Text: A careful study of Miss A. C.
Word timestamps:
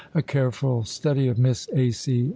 A 0.15 0.23
careful 0.23 0.83
study 0.83 1.27
of 1.27 1.37
Miss 1.37 1.69
A. 1.75 1.91
C. 1.91 2.29